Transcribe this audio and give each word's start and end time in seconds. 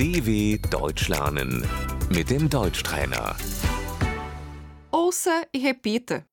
DW 0.00 0.56
Deutsch 0.70 1.08
lernen 1.08 1.60
mit 2.08 2.30
dem 2.30 2.48
Deutschtrainer. 2.48 3.36
Ouça 4.90 5.46
e 5.52 5.58
repita. 5.58 6.26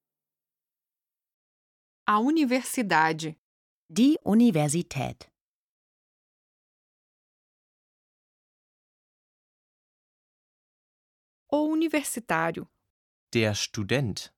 A 2.07 2.17
universidade, 2.19 3.35
Die 3.89 4.17
Universität. 4.23 5.29
o 11.52 11.68
universitário, 11.68 12.70
Der 13.34 13.54
Student. 13.54 14.34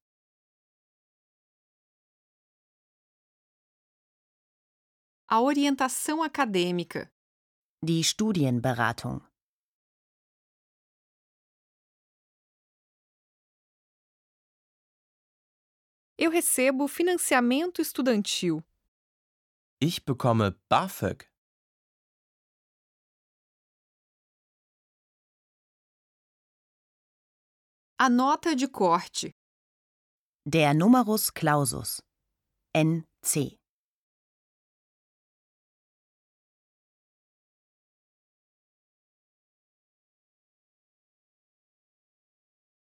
a 5.27 5.39
orientação 5.39 6.23
acadêmica, 6.23 7.14
Die 7.82 8.04
Studienberatung. 8.04 9.21
eu 16.18 16.29
recebo 16.29 16.88
financiamento 16.88 17.82
estudantil, 17.82 18.61
Ich 19.82 20.04
bekomme 20.04 20.60
BAföG. 20.68 21.25
a 27.97 28.10
nota 28.10 28.55
de 28.55 28.68
corte, 28.68 29.32
Der 30.46 30.74
Numerus 30.74 31.30
Clausus. 31.33 32.02
NC. 32.73 33.58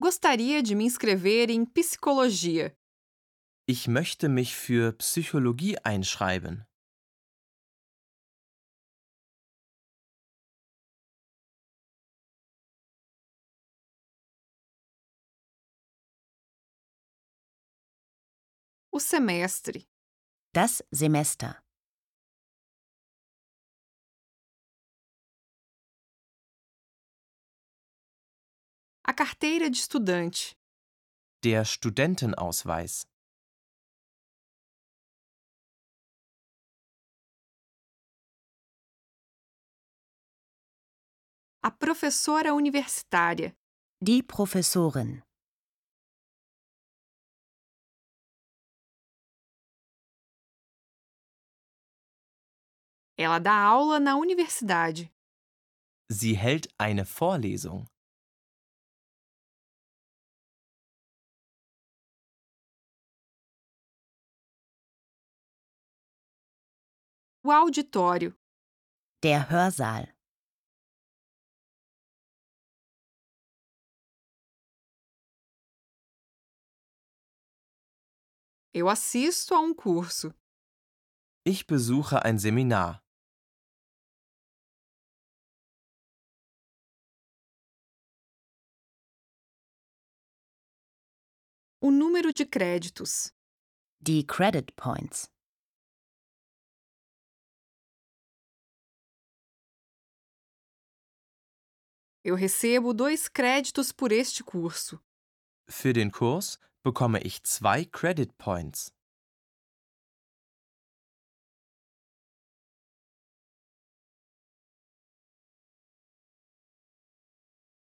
Gostaria 0.07 0.63
de 0.63 0.73
me 0.73 0.85
inscrever 0.85 1.49
em 1.49 1.65
psicologia. 1.65 2.73
Ich 3.67 3.89
möchte 3.89 4.29
mich 4.29 4.55
für 4.55 4.93
Psychologie 4.93 5.77
einschreiben. 5.83 6.65
O 18.89 18.99
semestre, 18.99 19.85
Das 20.53 20.81
Semester. 20.89 21.61
A 29.09 29.13
carteira 29.13 29.69
de 29.69 29.77
estudante, 29.77 30.53
Der 31.41 31.63
Studentenausweis. 31.63 33.07
a 41.63 41.71
professora 41.71 42.53
universitária, 42.53 43.55
Die 44.01 44.21
Professorin. 44.21 45.21
ela 53.17 53.39
dá 53.39 53.63
aula 53.63 53.99
na 53.99 54.15
universidade. 54.15 55.11
Sie 56.09 56.35
hält 56.37 56.69
eine 56.77 57.05
Vorlesung. 57.05 57.85
O 67.47 67.51
auditório, 67.51 68.37
Der 69.23 69.39
Hörsaal. 69.49 70.05
eu 78.73 78.89
assisto 78.89 79.55
a 79.55 79.61
um 79.61 79.73
curso. 79.73 80.33
Ich 81.45 81.65
besuche 81.65 82.21
ein 82.25 82.37
Seminar. 82.37 83.01
O 91.79 91.91
número 91.91 92.33
de 92.33 92.45
créditos, 92.45 93.31
Die 94.01 94.25
Credit 94.25 94.73
Points. 94.75 95.36
Eu 102.27 102.35
recebo 102.35 102.93
dois 102.93 103.29
créditos 103.29 103.93
por 103.93 104.11
este 104.11 104.43
curso. 104.43 104.99
Für 105.65 105.93
den 105.93 106.11
Kurs 106.11 106.59
bekomme 106.83 107.21
ich 107.23 107.41
zwei 107.43 107.85
Credit 107.85 108.37
Points. 108.37 108.91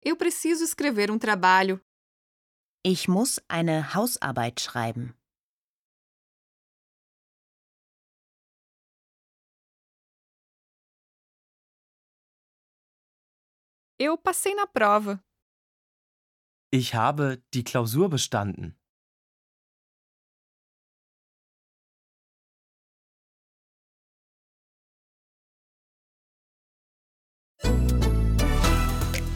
Eu 0.03 0.17
preciso 0.17 0.63
escrever 0.63 1.11
um 1.11 1.19
trabalho. 1.19 1.79
Ich 2.83 3.07
muss 3.07 3.39
eine 3.47 3.93
Hausarbeit 3.93 4.59
schreiben. 4.59 5.15
Eu 13.99 14.17
passei 14.17 14.55
na 14.55 14.65
prova. 14.65 15.23
Ich 16.71 16.95
habe 16.95 17.43
die 17.53 17.63
Klausur 17.63 18.09
bestanden. 18.09 18.75